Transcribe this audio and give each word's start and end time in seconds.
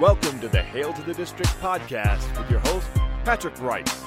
Welcome 0.00 0.38
to 0.40 0.48
the 0.48 0.60
Hail 0.60 0.92
to 0.92 1.02
the 1.04 1.14
District 1.14 1.50
podcast 1.52 2.38
with 2.38 2.50
your 2.50 2.60
host, 2.60 2.86
Patrick 3.24 3.58
Rice. 3.62 4.02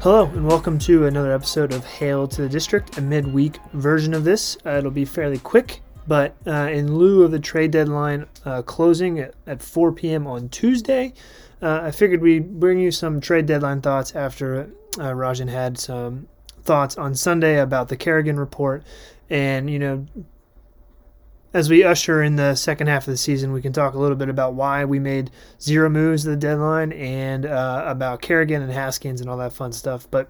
Hello, 0.00 0.24
and 0.24 0.46
welcome 0.46 0.78
to 0.78 1.04
another 1.04 1.30
episode 1.30 1.74
of 1.74 1.84
Hail 1.84 2.26
to 2.28 2.40
the 2.40 2.48
District, 2.48 2.96
a 2.96 3.02
midweek 3.02 3.58
version 3.74 4.14
of 4.14 4.24
this. 4.24 4.56
Uh, 4.64 4.78
it'll 4.78 4.90
be 4.90 5.04
fairly 5.04 5.36
quick, 5.36 5.82
but 6.08 6.36
uh, 6.46 6.70
in 6.72 6.96
lieu 6.96 7.22
of 7.22 7.32
the 7.32 7.38
trade 7.38 7.70
deadline 7.70 8.24
uh, 8.46 8.62
closing 8.62 9.18
at, 9.18 9.34
at 9.46 9.60
4 9.60 9.92
p.m. 9.92 10.26
on 10.26 10.48
Tuesday, 10.48 11.12
uh, 11.60 11.80
I 11.82 11.90
figured 11.90 12.22
we'd 12.22 12.58
bring 12.58 12.78
you 12.78 12.90
some 12.90 13.20
trade 13.20 13.44
deadline 13.44 13.82
thoughts 13.82 14.16
after 14.16 14.70
uh, 14.98 15.12
Rajan 15.12 15.50
had 15.50 15.76
some 15.76 16.28
thoughts 16.62 16.96
on 16.96 17.14
Sunday 17.14 17.58
about 17.60 17.88
the 17.88 17.96
Kerrigan 17.98 18.40
report 18.40 18.84
and, 19.28 19.68
you 19.68 19.78
know, 19.78 20.06
as 21.52 21.70
we 21.70 21.84
usher 21.84 22.22
in 22.22 22.36
the 22.36 22.54
second 22.54 22.88
half 22.88 23.06
of 23.06 23.12
the 23.12 23.16
season, 23.16 23.52
we 23.52 23.62
can 23.62 23.72
talk 23.72 23.94
a 23.94 23.98
little 23.98 24.16
bit 24.16 24.28
about 24.28 24.54
why 24.54 24.84
we 24.84 24.98
made 24.98 25.30
zero 25.60 25.88
moves 25.88 26.26
at 26.26 26.30
the 26.30 26.36
deadline 26.36 26.92
and 26.92 27.46
uh, 27.46 27.84
about 27.86 28.20
Kerrigan 28.20 28.62
and 28.62 28.72
Haskins 28.72 29.20
and 29.20 29.30
all 29.30 29.38
that 29.38 29.52
fun 29.52 29.72
stuff. 29.72 30.06
But, 30.10 30.28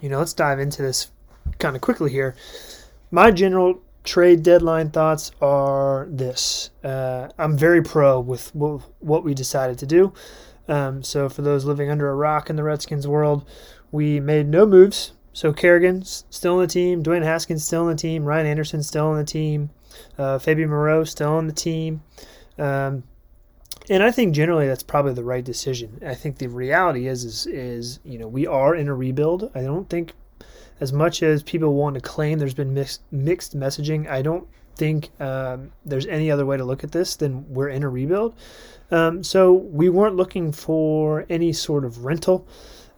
you 0.00 0.08
know, 0.08 0.18
let's 0.18 0.32
dive 0.32 0.58
into 0.58 0.82
this 0.82 1.10
kind 1.58 1.76
of 1.76 1.82
quickly 1.82 2.10
here. 2.10 2.34
My 3.10 3.30
general 3.30 3.80
trade 4.04 4.42
deadline 4.42 4.90
thoughts 4.90 5.30
are 5.40 6.08
this 6.10 6.70
uh, 6.82 7.28
I'm 7.38 7.56
very 7.56 7.82
pro 7.82 8.20
with 8.20 8.54
what 8.54 9.24
we 9.24 9.34
decided 9.34 9.78
to 9.78 9.86
do. 9.86 10.12
Um, 10.68 11.02
so, 11.02 11.28
for 11.28 11.42
those 11.42 11.64
living 11.64 11.90
under 11.90 12.08
a 12.08 12.14
rock 12.14 12.48
in 12.48 12.56
the 12.56 12.62
Redskins 12.62 13.06
world, 13.06 13.46
we 13.90 14.20
made 14.20 14.48
no 14.48 14.64
moves. 14.64 15.12
So, 15.32 15.52
Kerrigan's 15.52 16.24
still 16.30 16.54
on 16.54 16.60
the 16.60 16.66
team, 16.66 17.02
Dwayne 17.02 17.24
Haskins 17.24 17.64
still 17.64 17.82
on 17.82 17.88
the 17.88 17.94
team, 17.96 18.24
Ryan 18.24 18.46
Anderson 18.46 18.82
still 18.82 19.06
on 19.06 19.16
the 19.16 19.24
team. 19.24 19.70
Uh, 20.18 20.38
Fabian 20.38 20.68
Moreau 20.68 21.04
still 21.04 21.32
on 21.32 21.46
the 21.46 21.52
team. 21.52 22.02
Um, 22.58 23.04
and 23.90 24.02
I 24.02 24.10
think 24.10 24.34
generally 24.34 24.66
that's 24.66 24.82
probably 24.82 25.14
the 25.14 25.24
right 25.24 25.44
decision. 25.44 26.00
I 26.06 26.14
think 26.14 26.38
the 26.38 26.46
reality 26.46 27.08
is, 27.08 27.24
is, 27.24 27.46
is 27.46 28.00
you 28.04 28.18
know, 28.18 28.28
we 28.28 28.46
are 28.46 28.74
in 28.74 28.88
a 28.88 28.94
rebuild. 28.94 29.50
I 29.54 29.62
don't 29.62 29.88
think, 29.88 30.12
as 30.80 30.92
much 30.92 31.22
as 31.22 31.42
people 31.42 31.74
want 31.74 31.94
to 31.94 32.00
claim 32.00 32.38
there's 32.38 32.54
been 32.54 32.74
mixed, 32.74 33.02
mixed 33.10 33.58
messaging, 33.58 34.08
I 34.08 34.22
don't 34.22 34.46
think 34.76 35.10
um, 35.20 35.72
there's 35.84 36.06
any 36.06 36.30
other 36.30 36.46
way 36.46 36.56
to 36.56 36.64
look 36.64 36.84
at 36.84 36.92
this 36.92 37.16
than 37.16 37.52
we're 37.52 37.68
in 37.68 37.82
a 37.82 37.88
rebuild. 37.88 38.34
Um, 38.90 39.22
so 39.22 39.52
we 39.52 39.88
weren't 39.88 40.16
looking 40.16 40.52
for 40.52 41.26
any 41.28 41.52
sort 41.52 41.84
of 41.84 42.04
rental. 42.04 42.46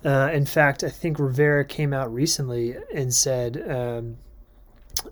Uh, 0.04 0.30
in 0.32 0.44
fact, 0.44 0.84
I 0.84 0.90
think 0.90 1.18
Rivera 1.18 1.64
came 1.64 1.92
out 1.92 2.12
recently 2.12 2.76
and 2.94 3.12
said, 3.14 3.62
um, 3.70 4.18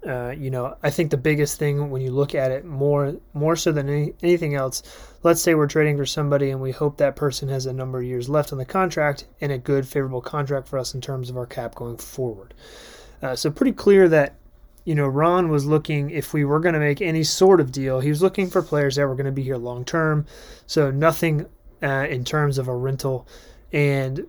uh, 0.07 0.35
you 0.37 0.51
know, 0.51 0.77
I 0.83 0.91
think 0.91 1.11
the 1.11 1.17
biggest 1.17 1.59
thing 1.59 1.91
when 1.91 2.03
you 2.03 2.11
look 2.11 2.35
at 2.35 2.51
it 2.51 2.65
more 2.65 3.17
more 3.35 3.57
so 3.57 3.73
than 3.73 3.89
any, 3.89 4.15
anything 4.23 4.55
else, 4.55 4.83
let's 5.23 5.41
say 5.41 5.55
we're 5.55 5.67
trading 5.67 5.97
for 5.97 6.07
somebody 6.07 6.51
and 6.51 6.61
we 6.61 6.73
hope 6.73 6.97
that 6.97 7.17
person 7.17 7.49
has 7.49 7.67
a 7.67 7.73
number 7.73 7.99
of 7.99 8.05
years 8.05 8.29
left 8.29 8.53
on 8.53 8.59
the 8.59 8.65
contract 8.65 9.27
and 9.41 9.53
a 9.53 9.59
good 9.59 9.87
favorable 9.87 10.21
contract 10.21 10.69
for 10.69 10.79
us 10.79 10.95
in 10.95 11.01
terms 11.01 11.31
of 11.31 11.37
our 11.37 11.47
cap 11.47 11.75
going 11.75 11.97
forward. 11.97 12.55
Uh, 13.23 13.37
so 13.37 13.51
pretty 13.51 13.73
clear 13.73 14.09
that 14.09 14.35
you 14.85 14.95
know 14.95 15.07
Ron 15.07 15.49
was 15.49 15.67
looking 15.67 16.11
if 16.11 16.33
we 16.33 16.45
were 16.45 16.61
going 16.61 16.75
to 16.75 16.81
make 16.81 17.01
any 17.01 17.23
sort 17.23 17.61
of 17.61 17.71
deal, 17.71 18.01
he 18.01 18.09
was 18.09 18.23
looking 18.23 18.51
for 18.51 18.63
players 18.63 18.97
that 18.97 19.07
were 19.07 19.15
going 19.15 19.27
to 19.27 19.33
be 19.33 19.43
here 19.43 19.57
long 19.57 19.85
term. 19.85 20.27
So 20.67 20.91
nothing 20.91 21.47
uh, 21.83 22.07
in 22.09 22.25
terms 22.25 22.59
of 22.59 22.69
a 22.69 22.75
rental 22.75 23.27
and 23.73 24.27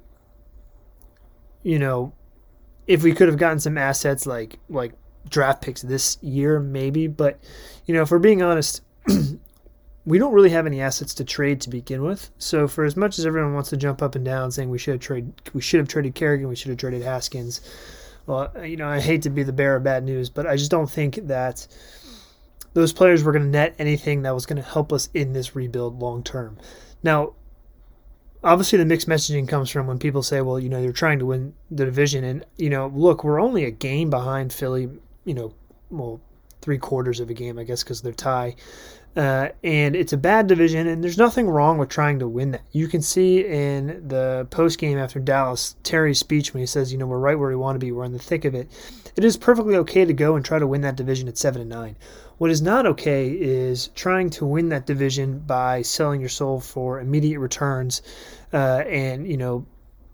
you 1.64 1.80
know 1.80 2.14
if 2.88 3.03
we 3.03 3.14
could 3.14 3.28
have 3.28 3.38
gotten 3.38 3.59
some 3.59 3.78
assets 3.78 4.25
like 4.25 4.59
like 4.69 4.94
draft 5.29 5.61
picks 5.61 5.81
this 5.81 6.17
year, 6.21 6.59
maybe. 6.59 7.07
But, 7.07 7.39
you 7.85 7.93
know, 7.93 8.02
if 8.02 8.11
we're 8.11 8.19
being 8.19 8.41
honest, 8.41 8.81
we 10.05 10.17
don't 10.17 10.33
really 10.33 10.49
have 10.49 10.66
any 10.66 10.81
assets 10.81 11.13
to 11.16 11.23
trade 11.23 11.61
to 11.61 11.69
begin 11.69 12.03
with. 12.03 12.29
So 12.38 12.67
for 12.67 12.83
as 12.83 12.97
much 12.97 13.19
as 13.19 13.25
everyone 13.25 13.53
wants 13.53 13.69
to 13.69 13.77
jump 13.77 14.01
up 14.01 14.16
and 14.16 14.25
down 14.25 14.51
saying 14.51 14.69
we 14.69 14.78
should 14.78 14.94
have 14.94 15.01
traded, 15.01 15.34
we 15.53 15.61
should 15.61 15.79
have 15.79 15.88
traded 15.88 16.16
Kerrigan, 16.16 16.50
we 16.50 16.56
should 16.56 16.69
have 16.69 16.78
traded 16.78 17.01
Haskins. 17.01 17.61
Well, 18.25 18.51
you 18.66 18.78
know, 18.78 18.88
I 18.88 19.00
hate 19.00 19.22
to 19.23 19.29
be 19.29 19.44
the 19.44 19.53
bearer 19.53 19.78
of 19.78 19.84
bad 19.84 20.03
news, 20.03 20.29
but 20.29 20.47
I 20.47 20.56
just 20.56 20.72
don't 20.72 20.89
think 20.89 21.16
that 21.28 21.67
those 22.73 22.94
players 22.94 23.23
were 23.23 23.31
going 23.31 23.44
to 23.44 23.50
net 23.50 23.75
anything 23.79 24.23
that 24.23 24.34
was 24.34 24.45
going 24.45 24.61
to 24.61 24.67
help 24.67 24.91
us 24.91 25.09
in 25.13 25.34
this 25.34 25.55
rebuild 25.55 26.00
long 26.00 26.23
term. 26.23 26.57
Now, 27.01 27.34
obviously 28.44 28.78
the 28.78 28.85
mixed 28.85 29.07
messaging 29.07 29.47
comes 29.47 29.69
from 29.69 29.88
when 29.88 30.00
people 30.00 30.23
say, 30.23 30.41
well, 30.41 30.59
you 30.59 30.69
know, 30.69 30.81
you're 30.81 30.91
trying 30.91 31.19
to 31.19 31.25
win 31.25 31.53
the 31.72 31.85
division 31.85 32.23
and, 32.23 32.45
you 32.57 32.69
know, 32.69 32.88
look, 32.94 33.23
we're 33.23 33.41
only 33.41 33.66
a 33.66 33.72
game 33.72 34.09
behind 34.09 34.51
Philly 34.51 34.90
you 35.25 35.34
know, 35.34 35.53
well, 35.89 36.22
three 36.61 36.78
quarters 36.78 37.19
of 37.19 37.29
a 37.29 37.34
game, 37.34 37.59
I 37.59 37.63
guess, 37.63 37.84
because 37.84 38.01
they're 38.01 38.13
tie. 38.13 38.56
Uh, 39.16 39.50
and 39.63 39.95
it's 39.95 40.13
a 40.13 40.17
bad 40.17 40.47
division, 40.47 40.88
and 40.88 41.03
there's 41.03 41.19
nothing 41.19 41.47
wrong 41.47 41.78
with 41.78 41.89
trying 41.89 42.17
to 42.17 42.28
win 42.28 42.50
that. 42.51 42.61
You 42.72 42.88
can 42.88 43.03
see 43.03 43.45
in 43.45 44.07
the 44.07 44.47
post 44.50 44.79
game 44.79 44.97
after 44.97 45.19
Dallas, 45.19 45.75
Terry's 45.84 46.17
speech 46.17 46.51
when 46.51 46.61
he 46.61 46.66
says, 46.66 46.91
"You 46.91 46.97
know, 46.97 47.06
we're 47.06 47.19
right 47.19 47.38
where 47.38 47.50
we 47.50 47.56
want 47.56 47.75
to 47.75 47.79
be. 47.79 47.91
We're 47.91 48.06
in 48.06 48.13
the 48.13 48.17
thick 48.17 48.44
of 48.44 48.56
it." 48.56 48.69
It 49.16 49.23
is 49.23 49.38
perfectly 49.38 49.75
okay 49.75 50.03
to 50.03 50.13
go 50.13 50.35
and 50.35 50.44
try 50.44 50.57
to 50.57 50.66
win 50.66 50.81
that 50.81 50.95
division 50.95 51.28
at 51.28 51.38
seven 51.38 51.61
and 51.61 51.69
nine. 51.69 51.95
What 52.40 52.50
is 52.50 52.63
not 52.63 52.88
okay 52.88 53.29
is 53.29 53.90
trying 53.90 54.31
to 54.31 54.47
win 54.47 54.69
that 54.69 54.88
division 54.88 55.44
by 55.45 55.84
selling 55.84 56.19
your 56.19 56.29
soul 56.29 56.59
for 56.59 57.00
immediate 57.00 57.40
returns, 57.40 58.01
uh, 58.51 58.84
and 58.88 59.28
you 59.28 59.38
know, 59.38 59.67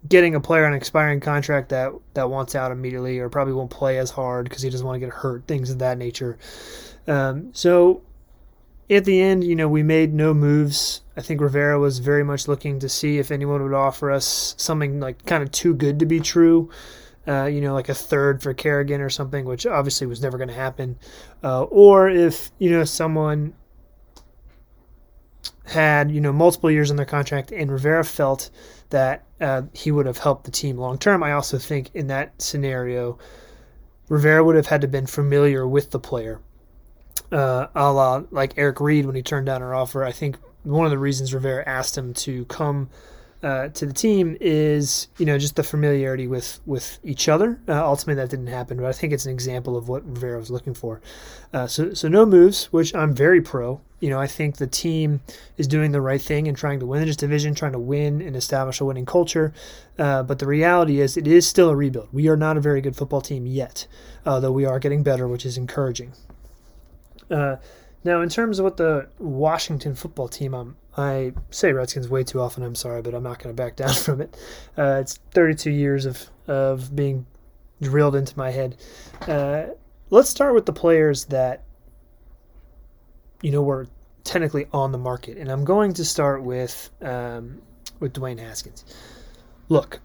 getting 0.08 0.34
a 0.34 0.40
player 0.40 0.64
on 0.64 0.72
an 0.72 0.78
expiring 0.78 1.20
contract 1.20 1.68
that 1.70 1.92
that 2.14 2.30
wants 2.30 2.54
out 2.54 2.72
immediately 2.72 3.18
or 3.18 3.28
probably 3.28 3.54
won't 3.54 3.70
play 3.70 3.98
as 3.98 4.10
hard 4.10 4.44
because 4.44 4.62
he 4.62 4.70
doesn't 4.70 4.86
want 4.86 4.96
to 4.96 5.06
get 5.06 5.12
hurt, 5.12 5.46
things 5.46 5.70
of 5.70 5.78
that 5.78 5.98
nature. 5.98 6.38
Um, 7.06 7.50
so 7.52 8.02
at 8.88 9.04
the 9.04 9.20
end, 9.20 9.44
you 9.44 9.54
know, 9.54 9.68
we 9.68 9.82
made 9.82 10.12
no 10.12 10.34
moves. 10.34 11.02
I 11.16 11.20
think 11.20 11.40
Rivera 11.40 11.78
was 11.78 11.98
very 11.98 12.24
much 12.24 12.48
looking 12.48 12.80
to 12.80 12.88
see 12.88 13.18
if 13.18 13.30
anyone 13.30 13.62
would 13.62 13.74
offer 13.74 14.10
us 14.10 14.54
something 14.56 15.00
like 15.00 15.24
kind 15.26 15.42
of 15.42 15.52
too 15.52 15.74
good 15.74 15.98
to 16.00 16.06
be 16.06 16.20
true. 16.20 16.70
Uh, 17.28 17.44
you 17.44 17.60
know, 17.60 17.74
like 17.74 17.90
a 17.90 17.94
third 17.94 18.42
for 18.42 18.54
Kerrigan 18.54 19.00
or 19.00 19.10
something, 19.10 19.44
which 19.44 19.66
obviously 19.66 20.06
was 20.06 20.22
never 20.22 20.38
going 20.38 20.48
to 20.48 20.54
happen. 20.54 20.98
Uh, 21.44 21.64
or 21.64 22.08
if, 22.08 22.50
you 22.58 22.70
know, 22.70 22.82
someone 22.84 23.52
had, 25.64 26.10
you 26.10 26.20
know, 26.20 26.32
multiple 26.32 26.70
years 26.70 26.90
on 26.90 26.96
their 26.96 27.06
contract 27.06 27.52
and 27.52 27.70
Rivera 27.70 28.04
felt 28.04 28.50
that 28.90 29.24
uh, 29.40 29.62
he 29.72 29.90
would 29.90 30.06
have 30.06 30.18
helped 30.18 30.44
the 30.44 30.50
team 30.50 30.76
long 30.76 30.98
term. 30.98 31.22
I 31.22 31.32
also 31.32 31.58
think 31.58 31.90
in 31.94 32.08
that 32.08 32.40
scenario, 32.40 33.18
Rivera 34.08 34.44
would 34.44 34.56
have 34.56 34.66
had 34.66 34.80
to 34.80 34.88
been 34.88 35.06
familiar 35.06 35.66
with 35.66 35.92
the 35.92 36.00
player, 36.00 36.40
uh, 37.30 37.68
a 37.74 37.92
la 37.92 38.24
like 38.30 38.54
Eric 38.56 38.80
Reid 38.80 39.06
when 39.06 39.14
he 39.14 39.22
turned 39.22 39.46
down 39.46 39.62
our 39.62 39.74
offer. 39.74 40.04
I 40.04 40.12
think 40.12 40.36
one 40.64 40.84
of 40.84 40.90
the 40.90 40.98
reasons 40.98 41.32
Rivera 41.32 41.66
asked 41.66 41.96
him 41.96 42.12
to 42.14 42.44
come 42.46 42.90
uh, 43.42 43.68
to 43.68 43.86
the 43.86 43.92
team 43.92 44.36
is 44.40 45.08
you 45.16 45.24
know 45.24 45.38
just 45.38 45.56
the 45.56 45.62
familiarity 45.62 46.26
with 46.26 46.60
with 46.66 46.98
each 47.04 47.28
other. 47.28 47.60
Uh, 47.68 47.84
ultimately, 47.86 48.16
that 48.16 48.30
didn't 48.30 48.48
happen, 48.48 48.76
but 48.78 48.86
I 48.86 48.92
think 48.92 49.12
it's 49.12 49.26
an 49.26 49.32
example 49.32 49.76
of 49.76 49.88
what 49.88 50.04
Rivera 50.04 50.38
was 50.38 50.50
looking 50.50 50.74
for. 50.74 51.00
Uh, 51.52 51.66
so 51.66 51.94
so 51.94 52.08
no 52.08 52.26
moves, 52.26 52.64
which 52.66 52.94
I'm 52.94 53.14
very 53.14 53.40
pro. 53.40 53.80
You 54.00 54.10
know, 54.10 54.18
I 54.18 54.26
think 54.26 54.56
the 54.56 54.66
team 54.66 55.20
is 55.56 55.68
doing 55.68 55.92
the 55.92 56.00
right 56.00 56.20
thing 56.20 56.48
and 56.48 56.56
trying 56.56 56.80
to 56.80 56.86
win 56.86 57.06
this 57.06 57.16
division, 57.16 57.54
trying 57.54 57.72
to 57.72 57.78
win 57.78 58.20
and 58.20 58.34
establish 58.34 58.80
a 58.80 58.84
winning 58.84 59.06
culture. 59.06 59.52
Uh, 59.98 60.22
but 60.22 60.38
the 60.38 60.46
reality 60.46 61.00
is, 61.00 61.16
it 61.16 61.26
is 61.26 61.46
still 61.46 61.68
a 61.68 61.76
rebuild. 61.76 62.08
We 62.12 62.28
are 62.28 62.36
not 62.36 62.56
a 62.56 62.60
very 62.60 62.80
good 62.80 62.96
football 62.96 63.20
team 63.20 63.46
yet, 63.46 63.86
though 64.24 64.52
we 64.52 64.64
are 64.64 64.78
getting 64.78 65.02
better, 65.02 65.28
which 65.28 65.44
is 65.44 65.58
encouraging. 65.58 66.12
Uh, 67.30 67.56
now, 68.02 68.22
in 68.22 68.28
terms 68.28 68.58
of 68.58 68.64
what 68.64 68.76
the 68.76 69.08
Washington 69.18 69.94
football 69.94 70.28
team, 70.28 70.54
I'm 70.54 70.76
I 70.96 71.32
say 71.50 71.72
Redskins 71.72 72.08
way 72.08 72.24
too 72.24 72.40
often. 72.40 72.62
I'm 72.62 72.74
sorry, 72.74 73.02
but 73.02 73.14
I'm 73.14 73.22
not 73.22 73.38
going 73.38 73.54
to 73.54 73.62
back 73.62 73.76
down 73.82 73.94
from 73.94 74.20
it. 74.20 74.36
Uh, 74.76 74.98
it's 75.00 75.18
32 75.32 75.70
years 75.70 76.06
of 76.06 76.28
of 76.46 76.94
being 76.94 77.26
drilled 77.80 78.16
into 78.16 78.36
my 78.36 78.50
head. 78.50 78.76
Uh, 79.22 79.66
let's 80.10 80.28
start 80.28 80.54
with 80.54 80.66
the 80.66 80.72
players 80.72 81.26
that 81.26 81.62
you 83.42 83.50
know 83.50 83.62
were 83.62 83.86
technically 84.24 84.66
on 84.72 84.92
the 84.92 84.98
market, 84.98 85.36
and 85.38 85.50
I'm 85.50 85.64
going 85.64 85.92
to 85.94 86.04
start 86.04 86.42
with 86.42 86.90
um, 87.00 87.62
with 87.98 88.12
Dwayne 88.12 88.38
Haskins. 88.38 88.84
Look, 89.68 90.00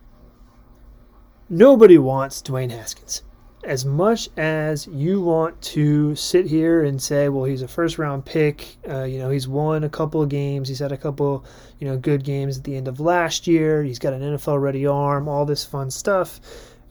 nobody 1.50 1.98
wants 1.98 2.42
Dwayne 2.42 2.72
Haskins 2.72 3.24
as 3.66 3.84
much 3.84 4.30
as 4.38 4.88
you 4.88 5.22
want 5.22 5.60
to 5.60 6.16
sit 6.16 6.46
here 6.46 6.84
and 6.84 7.02
say, 7.02 7.30
well, 7.30 7.46
he's 7.46 7.64
a 7.64 7.68
first 7.68 7.98
round 7.98 8.24
pick, 8.24 8.78
uh, 8.88 9.04
you 9.04 9.18
know, 9.18 9.30
he's 9.30 9.48
won 9.48 9.84
a 9.84 9.90
couple 9.90 10.22
of 10.22 10.30
games, 10.30 10.70
he's 10.70 10.80
had 10.80 10.92
a 10.92 10.98
couple, 10.98 11.44
you 11.80 11.88
know, 11.88 11.98
good 11.98 12.24
games 12.24 12.58
at 12.58 12.64
the 12.64 12.76
end 12.76 12.88
of 12.88 13.00
last 13.00 13.48
year, 13.48 13.84
he's 13.84 14.00
got 14.00 14.14
an 14.14 14.22
NFL 14.22 14.62
ready 14.62 14.86
arm, 14.86 15.28
all 15.28 15.46
this 15.46 15.66
fun 15.66 15.90
stuff. 15.90 16.40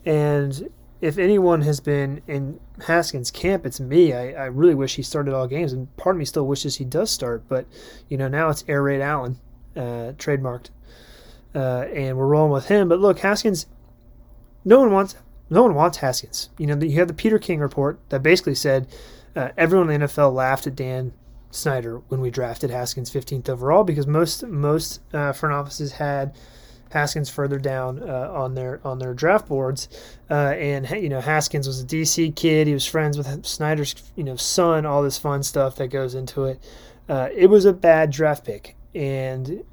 And 0.04 0.68
if 1.04 1.18
anyone 1.18 1.60
has 1.60 1.80
been 1.80 2.22
in 2.26 2.58
Haskins' 2.86 3.30
camp, 3.30 3.66
it's 3.66 3.78
me. 3.78 4.14
I, 4.14 4.32
I 4.32 4.46
really 4.46 4.74
wish 4.74 4.96
he 4.96 5.02
started 5.02 5.34
all 5.34 5.46
games, 5.46 5.70
and 5.70 5.94
part 5.98 6.16
of 6.16 6.18
me 6.18 6.24
still 6.24 6.46
wishes 6.46 6.76
he 6.76 6.84
does 6.86 7.10
start. 7.10 7.42
But, 7.46 7.66
you 8.08 8.16
know, 8.16 8.26
now 8.26 8.48
it's 8.48 8.64
Air 8.66 8.82
Raid 8.82 9.02
Allen, 9.02 9.38
uh, 9.76 10.16
trademarked. 10.16 10.70
Uh, 11.54 11.84
and 11.92 12.16
we're 12.16 12.26
rolling 12.26 12.52
with 12.52 12.68
him. 12.68 12.88
But 12.88 13.00
look, 13.00 13.18
Haskins, 13.18 13.66
no 14.64 14.80
one 14.80 14.92
wants 14.92 15.14
no 15.50 15.62
one 15.62 15.74
wants 15.74 15.98
Haskins. 15.98 16.48
You 16.56 16.66
know, 16.66 16.76
you 16.84 16.98
have 16.98 17.08
the 17.08 17.14
Peter 17.14 17.38
King 17.38 17.60
report 17.60 18.00
that 18.08 18.22
basically 18.22 18.54
said 18.54 18.88
uh, 19.36 19.50
everyone 19.58 19.90
in 19.90 20.00
the 20.00 20.06
NFL 20.06 20.32
laughed 20.32 20.66
at 20.66 20.74
Dan 20.74 21.12
Snyder 21.50 21.98
when 22.08 22.22
we 22.22 22.30
drafted 22.30 22.70
Haskins 22.70 23.10
15th 23.10 23.50
overall 23.50 23.84
because 23.84 24.06
most 24.06 24.42
most 24.46 25.02
uh, 25.12 25.32
front 25.32 25.54
offices 25.54 25.92
had 25.92 26.34
Haskins 26.90 27.28
further 27.28 27.58
down 27.58 28.02
uh, 28.02 28.30
on 28.32 28.54
their 28.54 28.80
on 28.84 28.98
their 28.98 29.14
draft 29.14 29.48
boards, 29.48 29.88
uh, 30.30 30.54
and 30.56 30.88
you 30.90 31.08
know 31.08 31.20
Haskins 31.20 31.66
was 31.66 31.82
a 31.82 31.86
DC 31.86 32.34
kid. 32.36 32.66
He 32.66 32.72
was 32.72 32.86
friends 32.86 33.18
with 33.18 33.44
Snyder's 33.44 33.94
you 34.14 34.24
know 34.24 34.36
son. 34.36 34.86
All 34.86 35.02
this 35.02 35.18
fun 35.18 35.42
stuff 35.42 35.76
that 35.76 35.88
goes 35.88 36.14
into 36.14 36.44
it. 36.44 36.62
Uh, 37.08 37.28
it 37.34 37.48
was 37.48 37.64
a 37.64 37.72
bad 37.72 38.10
draft 38.10 38.44
pick, 38.44 38.76
and 38.94 39.64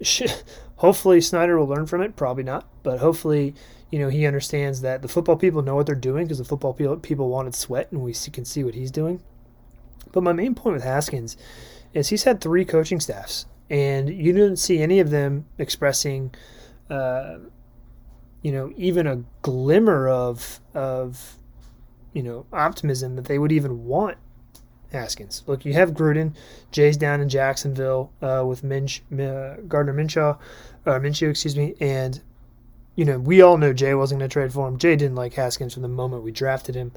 hopefully 0.76 1.20
Snyder 1.20 1.58
will 1.58 1.66
learn 1.66 1.86
from 1.86 2.02
it. 2.02 2.14
Probably 2.14 2.44
not, 2.44 2.68
but 2.82 2.98
hopefully 2.98 3.54
you 3.90 3.98
know 3.98 4.08
he 4.08 4.26
understands 4.26 4.82
that 4.82 5.02
the 5.02 5.08
football 5.08 5.36
people 5.36 5.62
know 5.62 5.76
what 5.76 5.86
they're 5.86 5.94
doing 5.94 6.24
because 6.24 6.38
the 6.38 6.44
football 6.44 6.74
people 6.74 7.28
wanted 7.28 7.54
Sweat, 7.54 7.90
and 7.90 8.02
we 8.02 8.12
can 8.12 8.44
see 8.44 8.62
what 8.62 8.74
he's 8.74 8.90
doing. 8.90 9.22
But 10.12 10.22
my 10.22 10.32
main 10.32 10.54
point 10.54 10.74
with 10.74 10.84
Haskins 10.84 11.36
is 11.94 12.08
he's 12.08 12.24
had 12.24 12.40
three 12.40 12.64
coaching 12.64 13.00
staffs, 13.00 13.46
and 13.70 14.08
you 14.08 14.32
didn't 14.32 14.56
see 14.56 14.80
any 14.80 15.00
of 15.00 15.10
them 15.10 15.46
expressing, 15.58 16.34
uh, 16.90 17.38
you 18.42 18.52
know, 18.52 18.72
even 18.76 19.06
a 19.06 19.24
glimmer 19.42 20.08
of 20.08 20.60
of, 20.74 21.38
you 22.12 22.22
know, 22.22 22.46
optimism 22.52 23.16
that 23.16 23.24
they 23.24 23.38
would 23.38 23.52
even 23.52 23.84
want 23.84 24.18
Haskins. 24.92 25.42
Look, 25.46 25.64
you 25.64 25.72
have 25.74 25.92
Gruden, 25.92 26.34
Jay's 26.70 26.96
down 26.96 27.20
in 27.20 27.28
Jacksonville 27.28 28.12
uh, 28.22 28.44
with 28.46 28.62
Minch, 28.62 29.02
uh, 29.12 29.60
Gardner 29.68 29.94
Minshew, 29.94 30.38
uh, 30.86 30.98
Minshew, 30.98 31.30
excuse 31.30 31.56
me, 31.56 31.74
and 31.80 32.20
you 32.96 33.04
know 33.04 33.18
we 33.18 33.42
all 33.42 33.58
know 33.58 33.72
Jay 33.72 33.94
wasn't 33.94 34.20
going 34.20 34.28
to 34.28 34.32
trade 34.32 34.52
for 34.52 34.68
him. 34.68 34.78
Jay 34.78 34.96
didn't 34.96 35.16
like 35.16 35.34
Haskins 35.34 35.74
from 35.74 35.82
the 35.82 35.88
moment 35.88 36.22
we 36.22 36.32
drafted 36.32 36.74
him. 36.74 36.92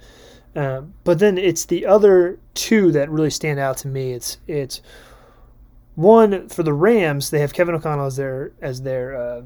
Uh, 0.56 0.82
but 1.04 1.20
then 1.20 1.38
it's 1.38 1.66
the 1.66 1.86
other 1.86 2.40
two 2.54 2.92
that 2.92 3.12
really 3.12 3.30
stand 3.30 3.60
out 3.60 3.78
to 3.78 3.88
me. 3.88 4.14
It's 4.14 4.38
it's 4.48 4.82
one 5.98 6.48
for 6.48 6.62
the 6.62 6.74
Rams. 6.74 7.32
They 7.32 7.40
have 7.40 7.54
Kevin 7.54 7.74
O'Connell 7.74 8.06
as 8.06 8.18
their 8.18 8.54
as 8.62 8.84
their 8.84 9.16
uh, 9.16 9.42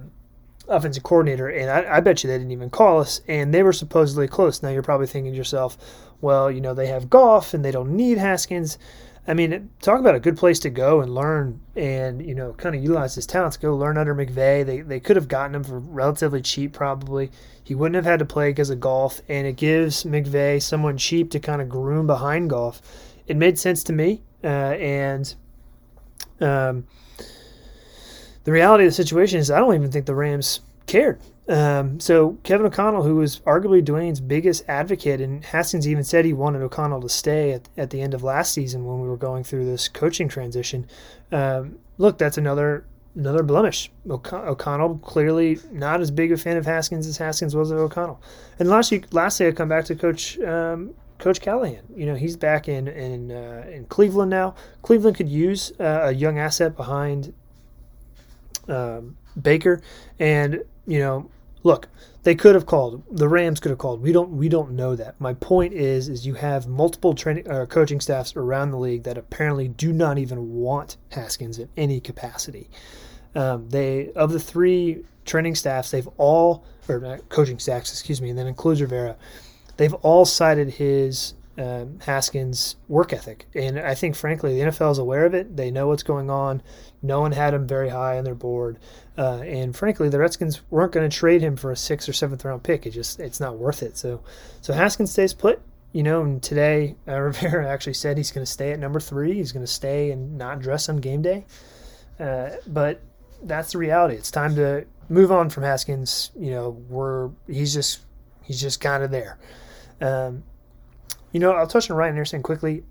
offensive 0.67 1.01
coordinator, 1.01 1.47
and 1.47 1.71
I, 1.71 1.97
I, 1.97 1.99
bet 2.01 2.23
you 2.23 2.29
they 2.29 2.37
didn't 2.37 2.51
even 2.51 2.69
call 2.69 2.99
us. 2.99 3.21
And 3.27 3.53
they 3.53 3.63
were 3.63 3.71
supposedly 3.71 4.27
close. 4.27 4.61
Now 4.61 4.69
you're 4.69 4.83
probably 4.83 5.07
thinking 5.07 5.31
to 5.31 5.37
yourself, 5.37 5.77
well, 6.19 6.51
you 6.51 6.59
know 6.59 6.73
they 6.73 6.87
have 6.87 7.09
Goff 7.09 7.53
and 7.53 7.63
they 7.63 7.71
don't 7.71 7.95
need 7.95 8.17
Haskins. 8.17 8.77
I 9.25 9.33
mean, 9.33 9.69
talk 9.81 9.99
about 9.99 10.15
a 10.15 10.19
good 10.19 10.35
place 10.35 10.59
to 10.59 10.69
go 10.69 10.99
and 10.99 11.13
learn 11.13 11.61
and, 11.75 12.25
you 12.25 12.33
know, 12.33 12.53
kind 12.53 12.75
of 12.75 12.81
utilize 12.81 13.13
his 13.13 13.27
talents. 13.27 13.55
Go 13.55 13.77
learn 13.77 13.97
under 13.97 14.15
McVay. 14.15 14.65
They, 14.65 14.81
they 14.81 14.99
could 14.99 15.15
have 15.15 15.27
gotten 15.27 15.53
him 15.55 15.63
for 15.63 15.77
relatively 15.77 16.41
cheap, 16.41 16.73
probably. 16.73 17.29
He 17.63 17.75
wouldn't 17.75 17.95
have 17.95 18.05
had 18.05 18.19
to 18.19 18.25
play 18.25 18.49
because 18.49 18.71
of 18.71 18.79
Goff, 18.79 19.21
and 19.29 19.45
it 19.45 19.57
gives 19.57 20.05
McVay 20.05 20.59
someone 20.59 20.97
cheap 20.97 21.29
to 21.31 21.39
kind 21.39 21.61
of 21.61 21.69
groom 21.69 22.07
behind 22.07 22.49
Goff. 22.49 22.81
It 23.27 23.37
made 23.37 23.59
sense 23.59 23.83
to 23.85 23.93
me, 23.93 24.23
uh, 24.43 24.47
and 24.47 25.33
um, 26.41 26.87
the 28.43 28.51
reality 28.51 28.85
of 28.85 28.89
the 28.89 28.95
situation 28.95 29.39
is 29.39 29.51
I 29.51 29.59
don't 29.59 29.75
even 29.75 29.91
think 29.91 30.05
the 30.05 30.15
Rams 30.15 30.61
cared. 30.87 31.19
Um, 31.47 31.99
so 31.99 32.37
Kevin 32.43 32.65
O'Connell, 32.65 33.03
who 33.03 33.15
was 33.15 33.39
arguably 33.41 33.83
Dwayne's 33.83 34.21
biggest 34.21 34.63
advocate, 34.67 35.19
and 35.21 35.43
Haskins 35.43 35.87
even 35.87 36.03
said 36.03 36.23
he 36.23 36.33
wanted 36.33 36.61
O'Connell 36.61 37.01
to 37.01 37.09
stay 37.09 37.51
at, 37.51 37.67
at 37.77 37.89
the 37.89 38.01
end 38.01 38.13
of 38.13 38.23
last 38.23 38.53
season 38.53 38.85
when 38.85 39.01
we 39.01 39.07
were 39.07 39.17
going 39.17 39.43
through 39.43 39.65
this 39.65 39.87
coaching 39.87 40.29
transition. 40.29 40.87
Um, 41.31 41.79
look, 41.97 42.17
that's 42.17 42.37
another 42.37 42.85
another 43.15 43.43
blemish. 43.43 43.91
O'Connell 44.09 44.97
clearly 44.99 45.59
not 45.71 45.99
as 45.99 46.11
big 46.11 46.31
a 46.31 46.37
fan 46.37 46.55
of 46.55 46.65
Haskins 46.65 47.05
as 47.07 47.17
Haskins 47.17 47.53
was 47.55 47.71
of 47.71 47.79
O'Connell. 47.79 48.21
And 48.57 48.69
lastly, 48.69 49.03
lastly, 49.11 49.47
I 49.47 49.51
come 49.51 49.67
back 49.67 49.85
to 49.85 49.95
Coach 49.95 50.39
um, 50.39 50.93
Coach 51.21 51.39
Callahan. 51.39 51.83
You 51.95 52.05
know, 52.07 52.15
he's 52.15 52.35
back 52.35 52.67
in 52.67 52.87
in 52.87 53.31
uh, 53.31 53.65
in 53.71 53.85
Cleveland 53.85 54.29
now. 54.29 54.55
Cleveland 54.81 55.15
could 55.15 55.29
use 55.29 55.71
uh, 55.79 56.01
a 56.03 56.11
young 56.11 56.39
asset 56.39 56.75
behind 56.75 57.33
um, 58.67 59.17
Baker, 59.41 59.81
and 60.19 60.63
you 60.85 60.99
know 60.99 61.29
look, 61.63 61.87
they 62.23 62.35
could 62.35 62.55
have 62.55 62.65
called. 62.65 63.03
The 63.11 63.27
Rams 63.27 63.59
could 63.59 63.69
have 63.69 63.77
called. 63.77 64.01
We 64.01 64.11
don't. 64.11 64.31
We 64.31 64.49
don't 64.49 64.71
know 64.71 64.95
that. 64.95 65.19
My 65.19 65.33
point 65.35 65.73
is, 65.73 66.09
is 66.09 66.25
you 66.25 66.33
have 66.35 66.67
multiple 66.67 67.13
training 67.13 67.49
uh, 67.49 67.65
coaching 67.65 67.99
staffs 67.99 68.35
around 68.35 68.71
the 68.71 68.77
league 68.77 69.03
that 69.03 69.17
apparently 69.17 69.67
do 69.67 69.93
not 69.93 70.17
even 70.17 70.53
want 70.53 70.97
Haskins 71.09 71.59
in 71.59 71.69
any 71.77 71.99
capacity. 71.99 72.69
Um, 73.33 73.69
they 73.69 74.11
of 74.13 74.31
the 74.31 74.39
three 74.39 75.03
training 75.25 75.55
staffs, 75.55 75.91
they've 75.91 76.09
all 76.17 76.65
or 76.89 77.05
uh, 77.05 77.17
coaching 77.29 77.59
staffs, 77.59 77.91
excuse 77.91 78.21
me, 78.21 78.29
and 78.29 78.37
then 78.37 78.47
includes 78.47 78.81
Rivera. 78.81 79.15
They've 79.81 79.95
all 79.95 80.25
cited 80.25 80.75
his 80.75 81.33
um, 81.57 81.97
Haskins' 82.05 82.75
work 82.87 83.13
ethic. 83.13 83.47
And 83.55 83.79
I 83.79 83.95
think, 83.95 84.15
frankly, 84.15 84.53
the 84.53 84.69
NFL 84.69 84.91
is 84.91 84.99
aware 84.99 85.25
of 85.25 85.33
it. 85.33 85.57
They 85.57 85.71
know 85.71 85.87
what's 85.87 86.03
going 86.03 86.29
on. 86.29 86.61
No 87.01 87.19
one 87.19 87.31
had 87.31 87.55
him 87.55 87.65
very 87.65 87.89
high 87.89 88.19
on 88.19 88.23
their 88.23 88.35
board. 88.35 88.77
Uh, 89.17 89.37
and 89.37 89.75
frankly, 89.75 90.07
the 90.07 90.19
Redskins 90.19 90.61
weren't 90.69 90.91
going 90.91 91.09
to 91.09 91.17
trade 91.17 91.41
him 91.41 91.55
for 91.55 91.71
a 91.71 91.75
sixth 91.75 92.07
or 92.07 92.13
seventh 92.13 92.45
round 92.45 92.61
pick. 92.61 92.85
It 92.85 92.91
just 92.91 93.19
it's 93.19 93.39
not 93.39 93.57
worth 93.57 93.81
it. 93.81 93.97
So, 93.97 94.21
so 94.61 94.71
Haskins 94.71 95.11
stays 95.11 95.33
put. 95.33 95.59
You 95.93 96.03
know, 96.03 96.21
and 96.21 96.43
today 96.43 96.95
uh, 97.07 97.19
Rivera 97.19 97.67
actually 97.67 97.95
said 97.95 98.17
he's 98.17 98.31
going 98.31 98.45
to 98.45 98.51
stay 98.51 98.73
at 98.73 98.77
number 98.77 98.99
three. 98.99 99.33
He's 99.33 99.51
going 99.51 99.65
to 99.65 99.71
stay 99.71 100.11
and 100.11 100.37
not 100.37 100.59
dress 100.59 100.89
on 100.89 100.97
game 100.97 101.23
day. 101.23 101.47
Uh, 102.19 102.51
but 102.67 103.01
that's 103.41 103.71
the 103.71 103.79
reality. 103.79 104.13
It's 104.13 104.29
time 104.29 104.53
to 104.57 104.85
move 105.09 105.31
on 105.31 105.49
from 105.49 105.63
Haskins. 105.63 106.29
You 106.37 106.51
know, 106.51 106.69
we're 106.87 107.31
he's 107.47 107.73
just 107.73 108.01
he's 108.43 108.61
just 108.61 108.79
kind 108.79 109.03
of 109.03 109.09
there. 109.09 109.39
Um, 110.01 110.43
you 111.31 111.39
know, 111.39 111.53
I'll 111.53 111.67
touch 111.67 111.89
on 111.89 111.95
Ryan 111.95 112.11
Anderson 112.11 112.43
quickly. 112.43 112.83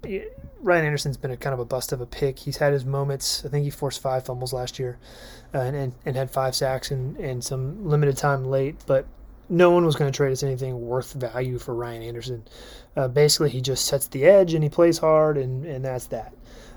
Ryan 0.62 0.85
Anderson's 0.87 1.17
been 1.17 1.31
a 1.31 1.37
kind 1.37 1.53
of 1.53 1.61
a 1.61 1.65
bust 1.65 1.93
of 1.93 2.01
a 2.01 2.07
pick. 2.07 2.39
He's 2.39 2.57
had 2.57 2.73
his 2.73 2.85
moments. 2.85 3.45
I 3.45 3.49
think 3.49 3.65
he 3.65 3.71
forced 3.71 4.01
five 4.01 4.25
fumbles 4.25 4.53
last 4.53 4.79
year, 4.79 4.99
uh, 5.55 5.59
and, 5.59 5.77
and, 5.77 5.93
and 6.07 6.17
had 6.17 6.31
five 6.31 6.55
sacks 6.55 6.91
and, 6.91 7.17
and 7.19 7.45
some 7.45 7.87
limited 7.87 8.17
time 8.17 8.45
late. 8.45 8.77
But 8.87 9.07
no 9.51 9.71
one 9.71 9.85
was 9.85 9.97
going 9.97 10.11
to 10.11 10.17
trade 10.17 10.33
us 10.33 10.43
anything 10.43 10.81
worth 10.81 11.12
value 11.12 11.59
for 11.59 11.75
Ryan 11.75 12.03
Anderson. 12.03 12.45
Uh, 12.97 13.09
basically, 13.09 13.51
he 13.51 13.61
just 13.61 13.85
sets 13.85 14.06
the 14.09 14.25
edge 14.25 14.55
and 14.55 14.63
he 14.63 14.71
plays 14.71 14.99
hard, 14.99 15.37
and, 15.37 15.67
and 15.67 15.85
that's 15.85 16.06
that. 16.06 16.35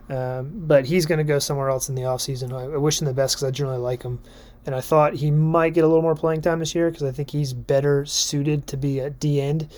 Um, 0.09 0.51
but 0.67 0.85
he's 0.85 1.05
going 1.05 1.19
to 1.19 1.23
go 1.23 1.39
somewhere 1.39 1.69
else 1.69 1.87
in 1.87 1.95
the 1.95 2.01
offseason. 2.01 2.51
I, 2.51 2.73
I 2.73 2.77
wish 2.77 2.99
him 2.99 3.05
the 3.05 3.13
best 3.13 3.35
because 3.35 3.47
I 3.47 3.51
generally 3.51 3.79
like 3.79 4.03
him. 4.03 4.21
And 4.65 4.75
I 4.75 4.81
thought 4.81 5.13
he 5.13 5.31
might 5.31 5.73
get 5.73 5.83
a 5.83 5.87
little 5.87 6.01
more 6.01 6.15
playing 6.15 6.41
time 6.41 6.59
this 6.59 6.73
year 6.73 6.89
because 6.89 7.03
I 7.03 7.11
think 7.11 7.29
he's 7.29 7.53
better 7.53 8.05
suited 8.05 8.67
to 8.67 8.77
be 8.77 8.99
a 8.99 9.09
D 9.09 9.41
end 9.41 9.69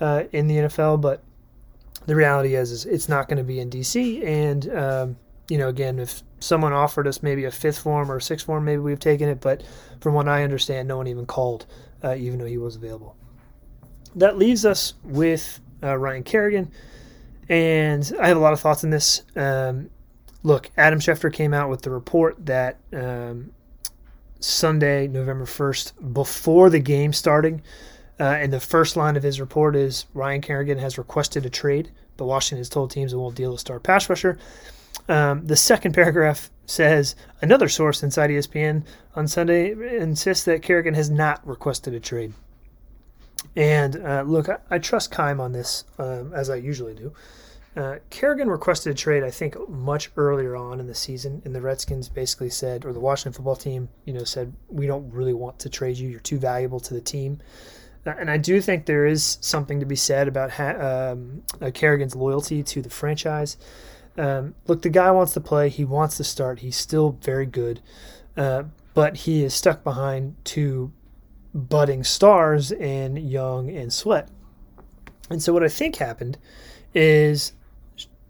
uh, 0.00 0.24
in 0.32 0.46
the 0.46 0.56
NFL. 0.56 1.00
But 1.00 1.22
the 2.06 2.16
reality 2.16 2.54
is, 2.54 2.70
is 2.70 2.84
it's 2.86 3.08
not 3.08 3.28
going 3.28 3.38
to 3.38 3.44
be 3.44 3.60
in 3.60 3.70
DC. 3.70 4.24
And 4.24 4.74
um, 4.76 5.16
you 5.48 5.58
know, 5.58 5.68
again, 5.68 5.98
if 5.98 6.22
someone 6.40 6.72
offered 6.72 7.06
us 7.06 7.22
maybe 7.22 7.44
a 7.44 7.50
fifth 7.50 7.78
form 7.78 8.10
or 8.10 8.20
sixth 8.20 8.46
form, 8.46 8.64
maybe 8.64 8.80
we've 8.80 9.00
taken 9.00 9.28
it. 9.28 9.40
But 9.40 9.62
from 10.00 10.14
what 10.14 10.28
I 10.28 10.44
understand, 10.44 10.88
no 10.88 10.96
one 10.96 11.06
even 11.06 11.26
called, 11.26 11.66
uh, 12.02 12.14
even 12.14 12.38
though 12.38 12.46
he 12.46 12.58
was 12.58 12.76
available. 12.76 13.16
That 14.14 14.38
leaves 14.38 14.64
us 14.64 14.94
with 15.04 15.60
uh, 15.82 15.96
Ryan 15.96 16.22
Kerrigan, 16.22 16.70
and 17.48 18.12
I 18.20 18.28
have 18.28 18.36
a 18.36 18.40
lot 18.40 18.52
of 18.52 18.60
thoughts 18.60 18.84
on 18.84 18.90
this. 18.90 19.22
Um, 19.36 19.90
look, 20.42 20.70
Adam 20.76 21.00
Schefter 21.00 21.32
came 21.32 21.54
out 21.54 21.70
with 21.70 21.82
the 21.82 21.90
report 21.90 22.46
that 22.46 22.78
um, 22.92 23.52
Sunday, 24.38 25.08
November 25.08 25.46
first, 25.46 25.94
before 26.12 26.68
the 26.68 26.80
game 26.80 27.12
starting. 27.12 27.62
Uh, 28.20 28.24
and 28.24 28.52
the 28.52 28.60
first 28.60 28.96
line 28.96 29.16
of 29.16 29.22
his 29.22 29.40
report 29.40 29.74
is 29.74 30.06
Ryan 30.14 30.40
Kerrigan 30.40 30.78
has 30.78 30.98
requested 30.98 31.46
a 31.46 31.50
trade, 31.50 31.90
but 32.16 32.26
Washington 32.26 32.58
has 32.58 32.68
told 32.68 32.90
teams 32.90 33.12
it 33.12 33.16
won't 33.16 33.34
deal 33.34 33.52
with 33.52 33.60
star 33.60 33.80
pass 33.80 34.08
rusher. 34.08 34.38
Um, 35.08 35.46
the 35.46 35.56
second 35.56 35.94
paragraph 35.94 36.50
says 36.66 37.16
another 37.40 37.68
source 37.68 38.02
inside 38.02 38.30
ESPN 38.30 38.84
on 39.16 39.26
Sunday 39.26 39.72
insists 39.72 40.44
that 40.44 40.62
Kerrigan 40.62 40.94
has 40.94 41.10
not 41.10 41.46
requested 41.46 41.94
a 41.94 42.00
trade. 42.00 42.32
And 43.56 43.96
uh, 43.96 44.22
look, 44.22 44.48
I, 44.48 44.58
I, 44.70 44.78
trust 44.78 45.10
Keim 45.10 45.40
on 45.40 45.52
this, 45.52 45.84
um, 45.98 46.32
as 46.32 46.48
I 46.48 46.56
usually 46.56 46.94
do. 46.94 47.12
Uh, 47.74 47.96
Kerrigan 48.10 48.48
requested 48.48 48.92
a 48.92 48.94
trade, 48.94 49.24
I 49.24 49.30
think, 49.30 49.56
much 49.68 50.10
earlier 50.16 50.54
on 50.56 50.78
in 50.78 50.86
the 50.86 50.94
season, 50.94 51.40
and 51.44 51.54
the 51.54 51.60
Redskins 51.60 52.08
basically 52.08 52.50
said, 52.50 52.84
or 52.84 52.92
the 52.92 53.00
Washington 53.00 53.32
football 53.32 53.56
team, 53.56 53.88
you 54.04 54.12
know, 54.12 54.24
said, 54.24 54.52
we 54.68 54.86
don't 54.86 55.10
really 55.10 55.32
want 55.32 55.58
to 55.60 55.70
trade 55.70 55.96
you. 55.96 56.08
You're 56.08 56.20
too 56.20 56.38
valuable 56.38 56.80
to 56.80 56.94
the 56.94 57.00
team. 57.00 57.40
And 58.04 58.30
I 58.30 58.36
do 58.36 58.60
think 58.60 58.86
there 58.86 59.06
is 59.06 59.38
something 59.40 59.78
to 59.80 59.86
be 59.86 59.94
said 59.96 60.26
about 60.26 60.50
ha- 60.50 61.12
um, 61.12 61.42
uh, 61.60 61.70
Kerrigan's 61.72 62.16
loyalty 62.16 62.62
to 62.64 62.82
the 62.82 62.90
franchise. 62.90 63.56
Um, 64.18 64.54
look, 64.66 64.82
the 64.82 64.90
guy 64.90 65.10
wants 65.10 65.32
to 65.34 65.40
play. 65.40 65.68
He 65.68 65.84
wants 65.84 66.16
to 66.16 66.24
start. 66.24 66.60
He's 66.60 66.76
still 66.76 67.18
very 67.22 67.46
good, 67.46 67.80
uh, 68.36 68.64
but 68.94 69.18
he 69.18 69.44
is 69.44 69.54
stuck 69.54 69.84
behind 69.84 70.34
two 70.44 70.92
budding 71.54 72.02
stars 72.02 72.72
in 72.72 73.16
Young 73.16 73.70
and 73.70 73.92
Sweat. 73.92 74.28
And 75.30 75.42
so 75.42 75.52
what 75.52 75.62
I 75.62 75.68
think 75.68 75.96
happened 75.96 76.38
is 76.94 77.52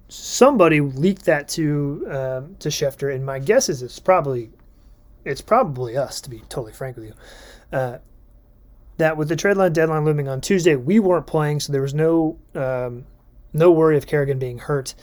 somebody 0.08 0.80
leaked 0.80 1.24
that 1.24 1.48
to 1.48 2.06
um, 2.08 2.56
to 2.58 2.68
Schefter, 2.68 3.12
and 3.12 3.24
my 3.24 3.38
guess 3.38 3.68
is 3.68 3.82
it's 3.82 3.98
probably 3.98 4.50
it's 5.24 5.40
probably 5.40 5.96
us, 5.96 6.20
to 6.20 6.30
be 6.30 6.40
totally 6.48 6.72
frank 6.72 6.96
with 6.96 7.06
you. 7.06 7.14
Uh, 7.72 7.98
that 8.98 9.16
with 9.16 9.28
the 9.28 9.36
trade 9.36 9.56
line 9.56 9.72
deadline 9.72 10.04
looming 10.04 10.28
on 10.28 10.40
Tuesday, 10.40 10.76
we 10.76 10.98
weren't 10.98 11.26
playing, 11.26 11.60
so 11.60 11.72
there 11.72 11.82
was 11.82 11.94
no 11.94 12.38
um, 12.54 13.04
no 13.52 13.70
worry 13.70 13.96
of 13.96 14.06
Kerrigan 14.06 14.38
being 14.38 14.58
hurt. 14.58 14.94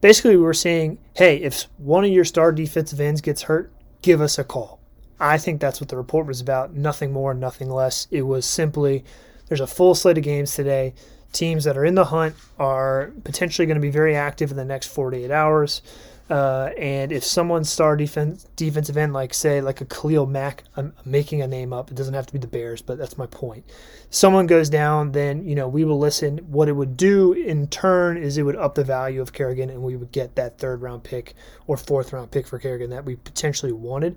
basically 0.00 0.36
we 0.36 0.42
were 0.42 0.54
saying, 0.54 0.98
hey, 1.14 1.36
if 1.36 1.66
one 1.76 2.04
of 2.04 2.10
your 2.10 2.24
star 2.24 2.52
defensive 2.52 3.00
ends 3.00 3.20
gets 3.20 3.42
hurt, 3.42 3.70
give 4.02 4.20
us 4.20 4.38
a 4.38 4.44
call. 4.44 4.80
I 5.18 5.36
think 5.36 5.60
that's 5.60 5.80
what 5.80 5.90
the 5.90 5.98
report 5.98 6.26
was 6.26 6.40
about. 6.40 6.72
Nothing 6.72 7.12
more, 7.12 7.34
nothing 7.34 7.68
less. 7.68 8.08
It 8.10 8.22
was 8.22 8.46
simply 8.46 9.04
there's 9.48 9.60
a 9.60 9.66
full 9.66 9.94
slate 9.94 10.16
of 10.16 10.24
games 10.24 10.54
today. 10.54 10.94
Teams 11.32 11.64
that 11.64 11.76
are 11.76 11.84
in 11.84 11.94
the 11.94 12.06
hunt 12.06 12.34
are 12.58 13.12
potentially 13.24 13.66
going 13.66 13.76
to 13.76 13.82
be 13.82 13.90
very 13.90 14.16
active 14.16 14.50
in 14.50 14.56
the 14.56 14.64
next 14.64 14.86
48 14.88 15.30
hours. 15.30 15.82
Uh, 16.30 16.70
and 16.78 17.10
if 17.10 17.24
someone 17.24 17.64
star 17.64 17.96
defense 17.96 18.46
defensive 18.54 18.96
end, 18.96 19.12
like 19.12 19.34
say 19.34 19.60
like 19.60 19.80
a 19.80 19.84
Khalil 19.84 20.26
Mack, 20.26 20.62
I'm 20.76 20.94
making 21.04 21.42
a 21.42 21.48
name 21.48 21.72
up. 21.72 21.90
It 21.90 21.96
doesn't 21.96 22.14
have 22.14 22.26
to 22.26 22.32
be 22.32 22.38
the 22.38 22.46
Bears, 22.46 22.80
but 22.82 22.98
that's 22.98 23.18
my 23.18 23.26
point. 23.26 23.64
Someone 24.10 24.46
goes 24.46 24.70
down, 24.70 25.10
then 25.10 25.44
you 25.44 25.56
know 25.56 25.66
we 25.66 25.84
will 25.84 25.98
listen. 25.98 26.38
What 26.38 26.68
it 26.68 26.72
would 26.72 26.96
do 26.96 27.32
in 27.32 27.66
turn 27.66 28.16
is 28.16 28.38
it 28.38 28.44
would 28.44 28.54
up 28.54 28.76
the 28.76 28.84
value 28.84 29.20
of 29.20 29.32
Kerrigan, 29.32 29.70
and 29.70 29.82
we 29.82 29.96
would 29.96 30.12
get 30.12 30.36
that 30.36 30.58
third 30.58 30.82
round 30.82 31.02
pick 31.02 31.34
or 31.66 31.76
fourth 31.76 32.12
round 32.12 32.30
pick 32.30 32.46
for 32.46 32.60
Kerrigan 32.60 32.90
that 32.90 33.04
we 33.04 33.16
potentially 33.16 33.72
wanted. 33.72 34.16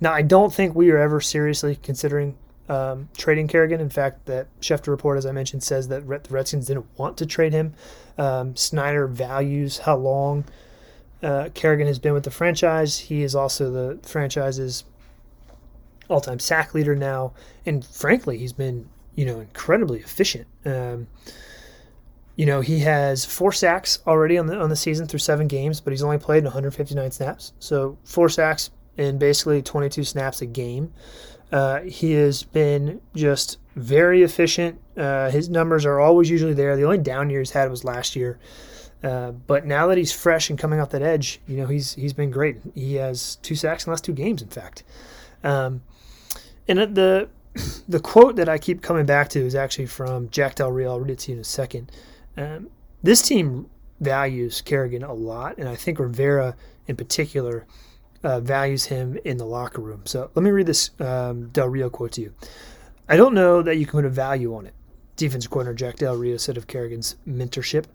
Now 0.00 0.14
I 0.14 0.22
don't 0.22 0.54
think 0.54 0.74
we 0.74 0.90
are 0.90 0.98
ever 0.98 1.20
seriously 1.20 1.76
considering 1.76 2.38
um, 2.70 3.10
trading 3.18 3.48
Kerrigan. 3.48 3.80
In 3.82 3.90
fact, 3.90 4.24
that 4.26 4.46
Schefter 4.62 4.88
report, 4.88 5.18
as 5.18 5.26
I 5.26 5.32
mentioned, 5.32 5.62
says 5.62 5.88
that 5.88 6.06
the 6.06 6.32
Redskins 6.32 6.68
didn't 6.68 6.86
want 6.96 7.18
to 7.18 7.26
trade 7.26 7.52
him. 7.52 7.74
Um, 8.16 8.56
Snyder 8.56 9.06
values 9.06 9.76
how 9.78 9.96
long 9.96 10.44
uh, 11.22 11.48
Kerrigan 11.54 11.86
has 11.86 11.98
been 11.98 12.12
with 12.12 12.24
the 12.24 12.30
franchise. 12.30 12.98
He 12.98 13.22
is 13.22 13.34
also 13.34 13.70
the 13.70 13.98
franchise's 14.06 14.84
all-time 16.08 16.38
sack 16.38 16.74
leader 16.74 16.96
now, 16.96 17.32
and 17.64 17.84
frankly, 17.84 18.38
he's 18.38 18.52
been 18.52 18.88
you 19.14 19.24
know 19.24 19.40
incredibly 19.40 20.00
efficient. 20.00 20.46
Um, 20.64 21.08
you 22.36 22.46
know, 22.46 22.62
he 22.62 22.78
has 22.80 23.24
four 23.24 23.52
sacks 23.52 23.98
already 24.06 24.38
on 24.38 24.46
the 24.46 24.58
on 24.58 24.70
the 24.70 24.76
season 24.76 25.06
through 25.06 25.18
seven 25.18 25.46
games, 25.46 25.80
but 25.80 25.92
he's 25.92 26.02
only 26.02 26.18
played 26.18 26.44
159 26.44 27.10
snaps. 27.10 27.52
So 27.58 27.98
four 28.04 28.28
sacks 28.28 28.70
in 28.96 29.18
basically 29.18 29.62
22 29.62 30.04
snaps 30.04 30.40
a 30.40 30.46
game. 30.46 30.92
Uh, 31.52 31.80
he 31.80 32.12
has 32.12 32.44
been 32.44 33.00
just 33.14 33.58
very 33.76 34.22
efficient. 34.22 34.80
Uh, 34.96 35.30
his 35.30 35.48
numbers 35.48 35.84
are 35.84 35.98
always 35.98 36.30
usually 36.30 36.54
there. 36.54 36.76
The 36.76 36.84
only 36.84 36.98
down 36.98 37.28
year 37.28 37.40
he's 37.40 37.50
had 37.50 37.70
was 37.70 37.84
last 37.84 38.14
year. 38.14 38.38
Uh, 39.02 39.30
but 39.32 39.64
now 39.64 39.86
that 39.86 39.96
he's 39.96 40.12
fresh 40.12 40.50
and 40.50 40.58
coming 40.58 40.78
off 40.78 40.90
that 40.90 41.02
edge, 41.02 41.40
you 41.46 41.56
know 41.56 41.66
he's 41.66 41.94
he's 41.94 42.12
been 42.12 42.30
great. 42.30 42.58
He 42.74 42.96
has 42.96 43.36
two 43.36 43.54
sacks 43.54 43.84
in 43.84 43.90
the 43.90 43.92
last 43.92 44.04
two 44.04 44.12
games, 44.12 44.42
in 44.42 44.48
fact. 44.48 44.82
Um, 45.42 45.82
and 46.68 46.78
the 46.94 47.28
the 47.88 48.00
quote 48.00 48.36
that 48.36 48.48
I 48.48 48.58
keep 48.58 48.82
coming 48.82 49.06
back 49.06 49.28
to 49.30 49.40
is 49.40 49.54
actually 49.54 49.86
from 49.86 50.28
Jack 50.30 50.56
Del 50.56 50.70
Rio. 50.70 50.90
I'll 50.90 51.00
read 51.00 51.10
it 51.10 51.18
to 51.20 51.32
you 51.32 51.36
in 51.36 51.40
a 51.40 51.44
second. 51.44 51.90
Um, 52.36 52.68
this 53.02 53.22
team 53.22 53.70
values 54.00 54.60
Kerrigan 54.60 55.02
a 55.02 55.14
lot, 55.14 55.56
and 55.58 55.68
I 55.68 55.76
think 55.76 55.98
Rivera 55.98 56.54
in 56.86 56.96
particular 56.96 57.66
uh, 58.22 58.40
values 58.40 58.86
him 58.86 59.18
in 59.24 59.38
the 59.38 59.46
locker 59.46 59.80
room. 59.80 60.02
So 60.04 60.30
let 60.34 60.42
me 60.42 60.50
read 60.50 60.66
this 60.66 60.90
um, 61.00 61.48
Del 61.48 61.68
Rio 61.68 61.88
quote 61.88 62.12
to 62.12 62.20
you. 62.20 62.34
I 63.08 63.16
don't 63.16 63.34
know 63.34 63.62
that 63.62 63.76
you 63.76 63.86
can 63.86 63.92
put 63.92 64.04
a 64.04 64.10
value 64.10 64.54
on 64.54 64.66
it. 64.66 64.74
Defense 65.16 65.46
coordinator 65.46 65.74
Jack 65.74 65.96
Del 65.96 66.16
Rio 66.16 66.36
said 66.36 66.56
of 66.56 66.66
Kerrigan's 66.66 67.16
mentorship 67.26 67.86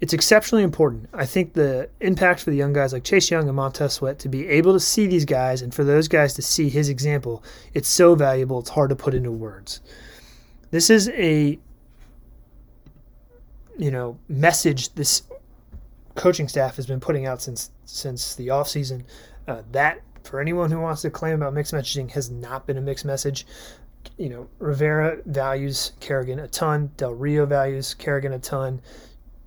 it's 0.00 0.12
exceptionally 0.12 0.62
important. 0.62 1.08
I 1.12 1.26
think 1.26 1.54
the 1.54 1.90
impact 2.00 2.40
for 2.40 2.50
the 2.50 2.56
young 2.56 2.72
guys 2.72 2.92
like 2.92 3.02
Chase 3.02 3.30
Young 3.30 3.48
and 3.48 3.56
Montez 3.56 3.94
Sweat 3.94 4.18
to 4.20 4.28
be 4.28 4.46
able 4.46 4.72
to 4.72 4.80
see 4.80 5.06
these 5.06 5.24
guys 5.24 5.60
and 5.60 5.74
for 5.74 5.82
those 5.82 6.06
guys 6.06 6.34
to 6.34 6.42
see 6.42 6.68
his 6.68 6.88
example, 6.88 7.42
it's 7.74 7.88
so 7.88 8.14
valuable. 8.14 8.60
It's 8.60 8.70
hard 8.70 8.90
to 8.90 8.96
put 8.96 9.14
into 9.14 9.32
words. 9.32 9.80
This 10.70 10.88
is 10.90 11.08
a 11.10 11.58
you 13.76 13.90
know 13.90 14.18
message 14.28 14.92
this 14.94 15.22
coaching 16.14 16.48
staff 16.48 16.76
has 16.76 16.86
been 16.86 17.00
putting 17.00 17.26
out 17.26 17.42
since 17.42 17.70
since 17.84 18.36
the 18.36 18.48
offseason. 18.48 19.04
Uh, 19.48 19.62
that 19.72 20.00
for 20.22 20.40
anyone 20.40 20.70
who 20.70 20.78
wants 20.78 21.02
to 21.02 21.10
claim 21.10 21.34
about 21.34 21.54
mixed 21.54 21.72
messaging 21.72 22.10
has 22.10 22.30
not 22.30 22.66
been 22.66 22.76
a 22.76 22.82
mixed 22.82 23.04
message. 23.04 23.46
You 24.16 24.28
know, 24.28 24.48
Rivera 24.58 25.18
values 25.26 25.92
Kerrigan 25.98 26.38
a 26.38 26.46
ton. 26.46 26.92
Del 26.96 27.14
Rio 27.14 27.46
values 27.46 27.94
Kerrigan 27.94 28.32
a 28.32 28.38
ton 28.38 28.80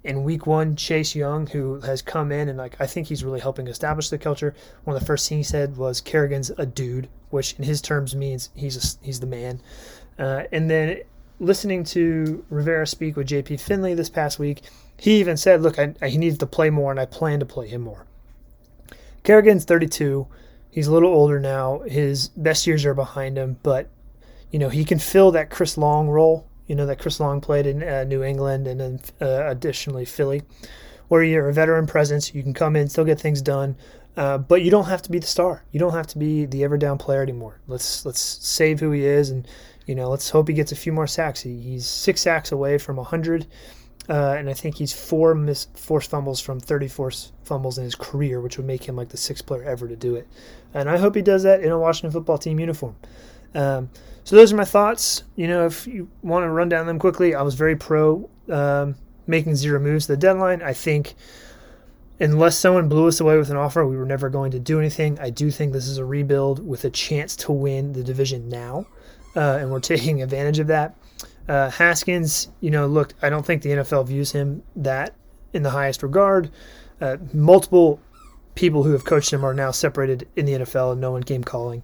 in 0.04 0.24
week 0.24 0.48
one, 0.48 0.76
Chase 0.76 1.16
Young, 1.16 1.48
who 1.48 1.80
has 1.82 2.02
come 2.02 2.32
in 2.32 2.50
and 2.50 2.58
like 2.58 2.76
I 2.80 2.88
think 2.88 3.08
he's 3.08 3.24
really 3.24 3.40
helping 3.40 3.68
establish 3.68 4.10
the 4.10 4.18
culture. 4.18 4.56
One 4.84 4.96
of 4.96 5.02
the 5.02 5.06
first 5.06 5.30
things 5.30 5.48
he 5.48 5.52
said 5.52 5.78
was 5.78 6.02
Kerrigan's 6.02 6.50
a 6.58 6.66
dude, 6.66 7.08
which 7.30 7.54
in 7.58 7.64
his 7.64 7.82
terms 7.82 8.16
means 8.16 8.50
he's 8.56 8.78
a, 8.78 9.06
he's 9.06 9.20
the 9.20 9.28
man. 9.28 9.62
Uh, 10.18 10.44
and 10.52 10.70
then 10.70 11.02
listening 11.40 11.84
to 11.84 12.44
Rivera 12.50 12.88
speak 12.88 13.16
with 13.16 13.28
J.P. 13.28 13.58
Finlay 13.58 13.94
this 13.94 14.10
past 14.10 14.40
week, 14.40 14.62
he 14.98 15.20
even 15.20 15.38
said, 15.38 15.62
"Look, 15.62 15.78
I, 15.78 15.94
I, 16.02 16.10
he 16.10 16.18
needs 16.18 16.38
to 16.40 16.48
play 16.48 16.70
more, 16.70 16.92
and 16.92 17.00
I 17.00 17.06
plan 17.06 17.40
to 17.40 17.46
play 17.46 17.68
him 17.68 17.82
more." 17.82 18.06
Kerrigan's 19.24 19.66
32. 19.66 20.28
He's 20.72 20.88
a 20.88 20.94
little 20.94 21.14
older 21.14 21.40
now. 21.40 21.80
His 21.80 22.30
best 22.30 22.66
years 22.66 22.86
are 22.86 22.94
behind 22.94 23.38
him, 23.38 23.58
but 23.62 23.88
you 24.52 24.58
know 24.58 24.70
he 24.70 24.84
can 24.84 25.00
fill 25.00 25.32
that 25.32 25.52
Chris 25.52 25.78
Long 25.78 26.10
role 26.10 26.48
you 26.72 26.76
know 26.76 26.86
that 26.86 27.00
Chris 27.00 27.20
Long 27.20 27.42
played 27.42 27.68
in 27.68 27.84
uh, 27.84 28.06
New 28.06 28.24
England 28.24 28.66
and 28.66 28.80
then 28.80 29.02
uh, 29.20 29.50
additionally 29.50 30.06
Philly, 30.06 30.42
where 31.10 31.22
you're 31.22 31.50
a 31.50 31.54
veteran 31.54 31.86
presence. 31.86 32.34
You 32.34 32.42
can 32.44 32.54
come 32.54 32.78
in, 32.78 32.88
still 32.88 33.04
get 33.04 33.20
things 33.20 33.42
done, 33.42 33.76
uh, 34.16 34.38
but 34.38 34.62
you 34.62 34.72
don't 34.72 34.86
have 34.86 35.02
to 35.02 35.12
be 35.12 35.20
the 35.20 35.28
star. 35.28 35.66
You 35.74 35.82
don't 35.82 35.92
have 35.92 36.08
to 36.08 36.18
be 36.18 36.46
the 36.46 36.64
ever 36.64 36.78
down 36.78 36.98
player 36.98 37.22
anymore. 37.22 37.60
Let's 37.68 38.06
let's 38.06 38.22
save 38.22 38.80
who 38.80 38.92
he 38.92 39.04
is, 39.04 39.32
and 39.32 39.46
you 39.86 39.96
know 39.96 40.08
let's 40.10 40.30
hope 40.30 40.48
he 40.48 40.54
gets 40.54 40.72
a 40.72 40.78
few 40.78 40.94
more 40.94 41.08
sacks. 41.08 41.42
He, 41.42 41.60
he's 41.60 41.86
six 41.86 42.22
sacks 42.22 42.54
away 42.54 42.78
from 42.78 42.98
hundred. 43.00 43.48
Uh, 44.10 44.36
and 44.38 44.50
I 44.50 44.54
think 44.54 44.76
he's 44.76 44.94
four 44.94 45.36
miss, 45.36 45.68
forced 45.76 46.10
fumbles 46.10 46.40
from 46.40 46.60
34 46.60 47.12
fumbles 47.44 47.78
in 47.78 47.84
his 47.84 47.96
career, 47.96 48.42
which 48.42 48.58
would 48.58 48.66
make 48.66 48.84
him 48.84 48.96
like 48.96 49.10
the 49.10 49.18
sixth 49.18 49.46
player 49.46 49.64
ever 49.64 49.88
to 49.88 49.96
do 49.96 50.16
it. 50.16 50.28
And 50.74 50.90
I 50.90 50.98
hope 50.98 51.16
he 51.16 51.22
does 51.22 51.44
that 51.44 51.62
in 51.62 51.72
a 51.72 51.78
Washington 51.78 52.12
football 52.12 52.40
team 52.40 52.60
uniform. 52.60 52.96
Um, 53.54 53.90
so 54.24 54.36
those 54.36 54.54
are 54.54 54.56
my 54.56 54.66
thoughts. 54.66 55.24
You 55.36 55.48
know, 55.48 55.66
if 55.66 55.88
you 55.88 56.10
want 56.22 56.44
to 56.44 56.50
run 56.50 56.70
down 56.70 56.88
them 56.88 57.00
quickly, 57.00 57.36
I 57.36 57.42
was 57.42 57.56
very 57.56 57.76
pro 57.76 58.30
um, 58.50 58.96
making 59.28 59.56
zero 59.56 59.80
moves 59.80 60.06
to 60.06 60.14
the 60.14 60.18
deadline. 60.18 60.62
I 60.62 60.74
think 60.74 61.16
unless 62.20 62.58
someone 62.58 62.88
blew 62.88 63.08
us 63.08 63.20
away 63.20 63.38
with 63.38 63.50
an 63.50 63.58
offer, 63.58 63.86
we 63.86 63.98
were 63.98 64.06
never 64.06 64.30
going 64.30 64.52
to 64.52 64.60
do 64.60 64.80
anything. 64.80 65.20
I 65.20 65.32
do 65.32 65.50
think 65.50 65.74
this 65.74 65.88
is 65.88 65.98
a 65.98 66.06
rebuild 66.06 66.66
with 66.66 66.86
a 66.86 66.90
chance 66.90 67.36
to 67.38 67.52
win 67.52 67.94
the 67.94 68.04
division 68.04 68.48
now, 68.48 68.86
uh, 69.36 69.58
and 69.60 69.72
we're 69.72 69.80
taking 69.82 70.22
advantage 70.22 70.60
of 70.60 70.68
that. 70.68 70.96
Uh, 71.48 71.70
Haskins, 71.72 72.50
you 72.62 72.70
know, 72.70 72.86
look, 72.86 73.14
I 73.22 73.30
don't 73.30 73.46
think 73.46 73.64
the 73.64 73.72
NFL 73.72 74.08
views 74.08 74.32
him 74.32 74.64
that 74.76 75.16
in 75.54 75.64
the 75.64 75.72
highest 75.72 76.04
regard. 76.04 76.52
Uh, 77.02 77.18
multiple 77.34 78.00
people 78.54 78.84
who 78.84 78.92
have 78.92 79.06
coached 79.06 79.34
him 79.34 79.44
are 79.44 79.54
now 79.54 79.72
separated 79.72 80.28
in 80.36 80.46
the 80.46 80.54
NFL, 80.54 80.92
and 80.92 81.02
no 81.02 81.12
one 81.12 81.24
came 81.24 81.44
calling. 81.44 81.84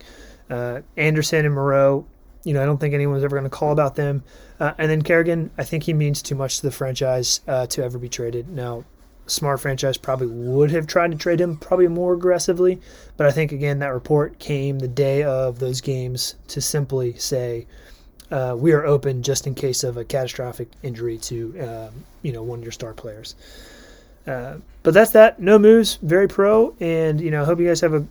Uh, 0.49 0.81
Anderson 0.95 1.45
and 1.45 1.53
Moreau, 1.53 2.05
you 2.43 2.53
know, 2.53 2.63
I 2.63 2.65
don't 2.65 2.77
think 2.77 2.93
anyone's 2.93 3.23
ever 3.23 3.35
going 3.35 3.49
to 3.49 3.55
call 3.55 3.71
about 3.71 3.95
them. 3.95 4.23
Uh, 4.59 4.73
and 4.77 4.89
then 4.89 5.01
Kerrigan, 5.01 5.51
I 5.57 5.63
think 5.63 5.83
he 5.83 5.93
means 5.93 6.21
too 6.21 6.35
much 6.35 6.57
to 6.57 6.63
the 6.63 6.71
franchise 6.71 7.41
uh, 7.47 7.67
to 7.67 7.83
ever 7.83 7.97
be 7.97 8.09
traded. 8.09 8.47
Now, 8.49 8.85
smart 9.27 9.59
franchise 9.59 9.97
probably 9.97 10.27
would 10.27 10.71
have 10.71 10.87
tried 10.87 11.11
to 11.11 11.17
trade 11.17 11.41
him 11.41 11.57
probably 11.57 11.87
more 11.87 12.13
aggressively, 12.13 12.79
but 13.17 13.27
I 13.27 13.31
think 13.31 13.51
again 13.51 13.79
that 13.79 13.93
report 13.93 14.39
came 14.39 14.79
the 14.79 14.87
day 14.87 15.23
of 15.23 15.59
those 15.59 15.81
games 15.81 16.35
to 16.47 16.61
simply 16.61 17.13
say 17.17 17.67
uh, 18.31 18.55
we 18.57 18.71
are 18.71 18.85
open 18.85 19.23
just 19.23 19.47
in 19.47 19.55
case 19.55 19.83
of 19.83 19.97
a 19.97 20.05
catastrophic 20.05 20.69
injury 20.83 21.17
to 21.17 21.59
um, 21.61 22.03
you 22.21 22.31
know 22.31 22.43
one 22.43 22.59
of 22.59 22.65
your 22.65 22.71
star 22.71 22.93
players. 22.93 23.35
Uh, 24.25 24.57
but 24.83 24.93
that's 24.93 25.11
that. 25.11 25.39
No 25.39 25.57
moves. 25.57 25.99
Very 26.01 26.27
pro, 26.27 26.75
and 26.79 27.21
you 27.21 27.31
know, 27.31 27.43
I 27.43 27.45
hope 27.45 27.59
you 27.59 27.67
guys 27.67 27.81
have 27.81 27.93
a 27.93 28.05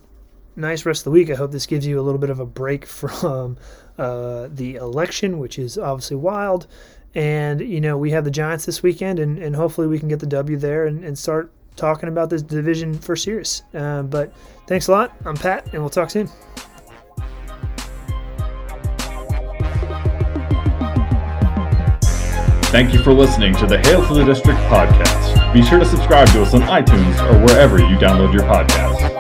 nice 0.57 0.87
rest 0.87 1.01
of 1.01 1.05
the 1.05 1.11
week. 1.11 1.31
I 1.31 1.35
hope 1.35 1.53
this 1.53 1.67
gives 1.67 1.87
you 1.87 2.01
a 2.01 2.03
little 2.03 2.19
bit 2.19 2.31
of 2.31 2.41
a 2.41 2.47
break 2.47 2.87
from 2.87 3.57
uh, 3.99 4.49
the 4.51 4.77
election, 4.77 5.39
which 5.39 5.59
is 5.59 5.79
obviously 5.79 6.17
wild. 6.17 6.67
And, 7.15 7.61
you 7.61 7.81
know, 7.81 7.97
we 7.97 8.11
have 8.11 8.25
the 8.25 8.31
Giants 8.31 8.67
this 8.67 8.83
weekend, 8.83 9.19
and, 9.19 9.39
and 9.39 9.57
hopefully 9.57 9.87
we 9.87 9.99
can 9.99 10.09
get 10.09 10.21
the 10.21 10.27
W 10.27 10.59
there 10.59 10.87
and, 10.87 11.03
and 11.03 11.19
start 11.19 11.51
talking 11.75 12.09
about 12.09 12.29
this 12.29 12.43
division 12.43 12.99
for 12.99 13.17
serious. 13.17 13.63
Uh, 13.75 14.03
but 14.03 14.33
thanks 14.67 14.89
a 14.89 14.93
lot. 14.93 15.17
I'm 15.25 15.37
Pat, 15.37 15.65
and 15.73 15.83
we'll 15.83 15.91
talk 15.91 16.11
soon. 16.11 16.29
Thank 22.67 22.93
you 22.93 23.03
for 23.03 23.15
listening 23.15 23.55
to 23.55 23.67
the 23.67 23.79
Hail 23.79 24.07
to 24.07 24.13
the 24.13 24.25
District 24.25 24.59
podcast. 24.61 25.55
Be 25.55 25.63
sure 25.63 25.79
to 25.79 25.87
subscribe 25.87 26.29
to 26.29 26.43
us 26.43 26.53
on 26.53 26.61
iTunes 26.63 27.19
or 27.31 27.47
wherever 27.47 27.79
you 27.79 27.97
download 27.97 28.35
your 28.35 28.43
podcasts. 28.43 29.16